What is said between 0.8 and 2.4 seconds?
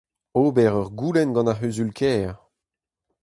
goulenn gant ar C'huzul-kêr: